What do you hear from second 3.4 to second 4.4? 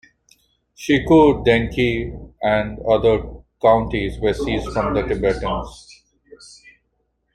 counties were